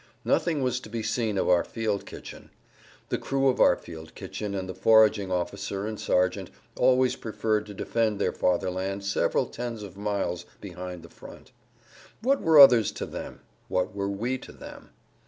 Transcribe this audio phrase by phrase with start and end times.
[0.25, 2.49] Nothing was to be seen of our field kitchen.
[3.09, 7.75] The crew of our field kitchen and the foraging officer and sergeant always preferred to
[7.75, 11.51] defend their Fatherland several tens[Pg 110] of miles behind the front.
[12.23, 13.41] What were others to them?
[13.67, 14.89] What were we to them?